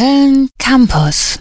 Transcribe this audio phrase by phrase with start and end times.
[0.00, 1.38] Köln Campus.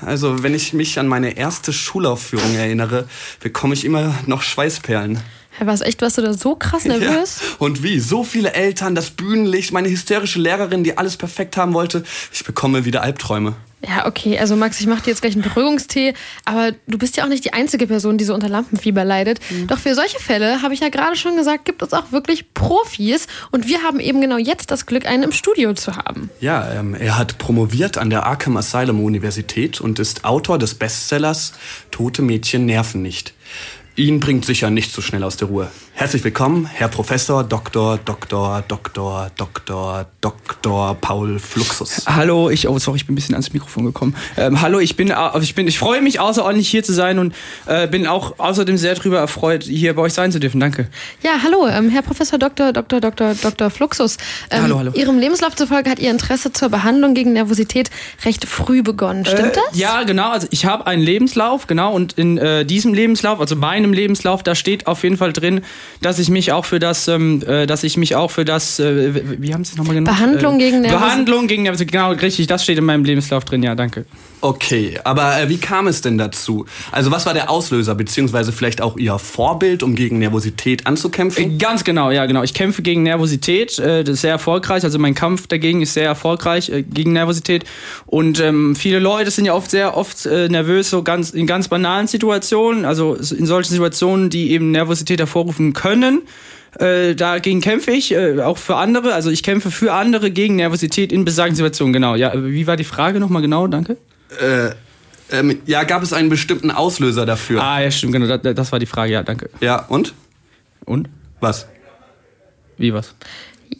[0.00, 3.08] Also, wenn ich mich an meine erste Schulaufführung erinnere,
[3.40, 5.18] bekomme ich immer noch Schweißperlen.
[5.62, 7.40] Was echt, warst du da so krass nervös?
[7.40, 7.56] Ja.
[7.58, 8.00] Und wie?
[8.00, 12.02] So viele Eltern, das Bühnenlicht, meine hysterische Lehrerin, die alles perfekt haben wollte.
[12.32, 13.54] Ich bekomme wieder Albträume.
[13.86, 16.12] Ja, okay, also Max, ich mache dir jetzt gleich einen Beruhigungstee,
[16.44, 19.40] aber du bist ja auch nicht die einzige Person, die so unter Lampenfieber leidet.
[19.48, 19.68] Mhm.
[19.68, 23.26] Doch für solche Fälle, habe ich ja gerade schon gesagt, gibt es auch wirklich Profis
[23.52, 26.28] und wir haben eben genau jetzt das Glück, einen im Studio zu haben.
[26.40, 31.54] Ja, ähm, er hat promoviert an der Arkham Asylum Universität und ist Autor des Bestsellers
[31.90, 33.32] Tote Mädchen nerven nicht.
[34.00, 35.70] Ihn bringt sicher nicht so schnell aus der Ruhe.
[35.92, 37.98] Herzlich willkommen, Herr Professor Dr.
[38.02, 38.64] Dr.
[38.66, 39.30] Dr.
[39.36, 40.06] Dr.
[40.22, 40.94] Dr.
[40.98, 42.06] Paul Fluxus.
[42.06, 44.16] Hallo, ich oh sorry, ich bin ein bisschen ans Mikrofon gekommen.
[44.38, 47.34] Ähm, hallo, ich bin ich bin ich freue mich außerordentlich hier zu sein und
[47.66, 50.58] äh, bin auch außerdem sehr darüber erfreut hier bei euch sein zu dürfen.
[50.58, 50.88] Danke.
[51.22, 52.72] Ja, hallo, ähm, Herr Professor Dr.
[52.72, 53.02] Dr.
[53.02, 53.34] Dr.
[53.34, 53.68] Dr.
[53.68, 54.16] Fluxus.
[54.50, 54.92] Ähm, hallo, hallo.
[54.94, 57.90] Ihrem Lebenslauf zufolge hat Ihr Interesse zur Behandlung gegen Nervosität
[58.24, 59.26] recht früh begonnen.
[59.26, 59.78] Stimmt äh, das?
[59.78, 60.30] Ja, genau.
[60.30, 64.54] Also ich habe einen Lebenslauf, genau, und in äh, diesem Lebenslauf, also meinem Lebenslauf, da
[64.54, 65.62] steht auf jeden Fall drin,
[66.00, 69.40] dass ich mich auch für das, ähm, äh, dass ich mich auch für das, äh,
[69.40, 70.16] wie haben Sie es nochmal genannt?
[70.16, 71.08] Behandlung gegen Nervosität.
[71.08, 74.06] Behandlung gegen Nervosität, genau, richtig, das steht in meinem Lebenslauf drin, ja, danke.
[74.42, 76.64] Okay, aber äh, wie kam es denn dazu?
[76.92, 81.52] Also was war der Auslöser, beziehungsweise vielleicht auch Ihr Vorbild, um gegen Nervosität anzukämpfen?
[81.52, 82.42] Äh, ganz genau, ja genau.
[82.42, 84.82] Ich kämpfe gegen Nervosität, äh, das ist sehr erfolgreich.
[84.84, 87.64] Also mein Kampf dagegen ist sehr erfolgreich äh, gegen Nervosität.
[88.06, 91.68] Und ähm, viele Leute sind ja oft sehr oft äh, nervös, so ganz in ganz
[91.68, 96.22] banalen Situationen, also in solchen Situationen, die eben Nervosität hervorrufen können.
[96.78, 99.14] Äh, dagegen kämpfe ich, äh, auch für andere.
[99.14, 102.14] Also ich kämpfe für andere gegen Nervosität in besagten Situationen, genau.
[102.14, 103.66] Ja, wie war die Frage nochmal genau?
[103.66, 103.96] Danke.
[104.40, 104.70] Äh,
[105.32, 107.62] ähm, ja, gab es einen bestimmten Auslöser dafür?
[107.62, 109.50] Ah, ja, stimmt, genau, das, das war die Frage, ja, danke.
[109.60, 110.14] Ja, und?
[110.84, 111.08] Und?
[111.40, 111.66] Was?
[112.76, 113.14] Wie was?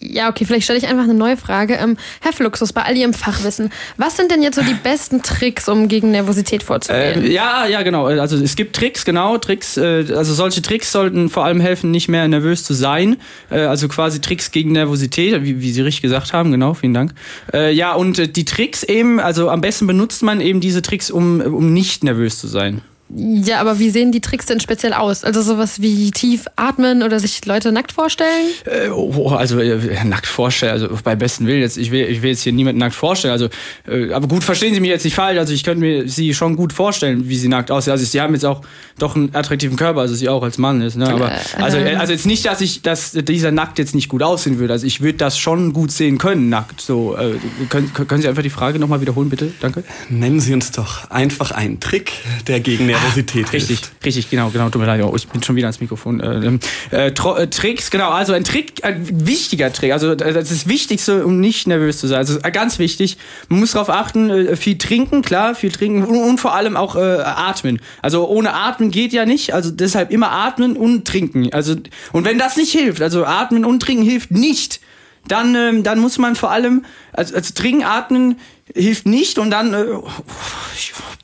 [0.03, 1.75] Ja, okay, vielleicht stelle ich einfach eine neue Frage.
[1.75, 5.69] Ähm, Herr Fluxus, bei all Ihrem Fachwissen, was sind denn jetzt so die besten Tricks,
[5.69, 7.25] um gegen Nervosität vorzugehen?
[7.25, 8.07] Äh, ja, ja, genau.
[8.07, 9.77] Also es gibt Tricks, genau, Tricks.
[9.77, 13.19] Äh, also solche Tricks sollten vor allem helfen, nicht mehr nervös zu sein.
[13.51, 17.13] Äh, also quasi Tricks gegen Nervosität, wie, wie Sie richtig gesagt haben, genau, vielen Dank.
[17.53, 21.11] Äh, ja, und äh, die Tricks eben, also am besten benutzt man eben diese Tricks,
[21.11, 22.81] um, um nicht nervös zu sein.
[23.15, 25.25] Ja, aber wie sehen die Tricks denn speziell aus?
[25.25, 28.47] Also sowas wie tief atmen oder sich Leute nackt vorstellen?
[28.65, 32.31] Äh, oh, also äh, nackt vorstellen, also bei besten Willen jetzt, ich will, ich will
[32.31, 33.33] jetzt hier niemanden nackt vorstellen.
[33.33, 33.49] Also,
[33.89, 35.39] äh, aber gut, verstehen Sie mich jetzt nicht falsch.
[35.39, 37.93] Also ich könnte mir sie schon gut vorstellen, wie sie nackt aussehen.
[37.93, 38.63] Also sie haben jetzt auch
[38.99, 40.97] doch einen attraktiven Körper, also sie auch als Mann ist.
[40.97, 41.09] Ne?
[41.09, 44.23] Aber äh, also, äh, also jetzt nicht, dass ich, dass dieser nackt jetzt nicht gut
[44.23, 44.73] aussehen würde.
[44.73, 46.81] Also ich würde das schon gut sehen können, nackt.
[46.81, 47.35] So, äh,
[47.69, 49.53] können, können Sie einfach die Frage nochmal wiederholen, bitte?
[49.61, 49.85] Danke.
[50.09, 52.13] Nennen Sie uns doch einfach einen Trick,
[52.47, 54.05] der gegen Nervosität Richtig, hilft.
[54.05, 54.69] richtig, genau, genau.
[54.69, 56.21] Tut mir leid, oh, ich bin schon wieder ans Mikrofon.
[56.21, 59.93] Äh, äh, Tricks, genau, also ein Trick, ein wichtiger Trick.
[59.93, 62.19] Also das ist das Wichtigste, um nicht nervös zu sein.
[62.19, 63.17] Also ganz wichtig.
[63.49, 67.01] Man muss darauf achten, viel trinken, klar, viel trinken und, und vor allem auch äh,
[67.01, 67.81] atmen.
[68.03, 69.55] Also ohne Atmen geht ja nicht.
[69.55, 71.53] Also deshalb immer atmen und trinken.
[71.53, 71.77] Also
[72.13, 74.81] und wenn das nicht hilft, also atmen und trinken hilft nicht,
[75.29, 78.39] dann ähm, dann muss man vor allem also, also trinken, atmen
[78.75, 80.09] hilft nicht und dann äh, oh,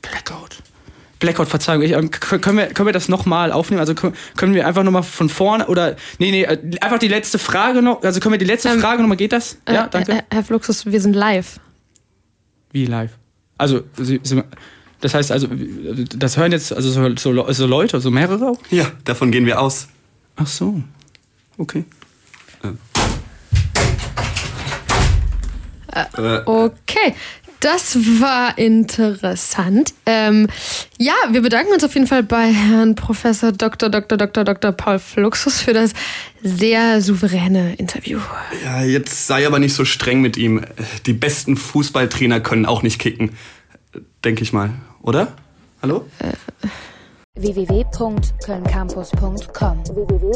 [0.03, 0.59] Blackout.
[1.19, 3.81] Blackout, Verzeihung, ich, ähm, können, wir, können wir das nochmal aufnehmen?
[3.81, 7.81] Also können wir einfach nochmal von vorne oder nee, nee, äh, einfach die letzte Frage
[7.81, 9.59] noch, also können wir die letzte ähm, Frage nochmal, geht das?
[9.65, 10.25] Äh, ja, danke.
[10.31, 11.59] Herr Fluxus, wir sind live.
[12.73, 13.13] Wie live?
[13.57, 14.43] Also, Sie, Sie,
[15.01, 15.49] das heißt also,
[16.17, 18.59] das hören jetzt also so, so, so Leute, so mehrere auch?
[18.71, 19.89] Ja, davon gehen wir aus.
[20.37, 20.83] Ach so,
[21.57, 21.85] okay.
[25.93, 27.15] Äh, okay,
[27.67, 29.93] das war interessant.
[30.07, 30.47] Ähm,
[30.99, 33.89] ja, wir bedanken uns auf jeden Fall bei Herrn Professor Dr.
[33.89, 34.17] Dr.
[34.17, 34.45] Dr.
[34.45, 34.71] Dr.
[34.71, 35.91] Paul Fluxus für das
[36.41, 38.21] sehr souveräne Interview.
[38.65, 40.65] Ja, jetzt sei aber nicht so streng mit ihm.
[41.07, 43.33] Die besten Fußballtrainer können auch nicht kicken.
[44.25, 44.71] Denke ich mal,
[45.03, 45.33] oder?
[45.83, 46.07] Hallo?
[46.21, 46.35] Äh
[47.39, 50.33] www.kölncampus.com www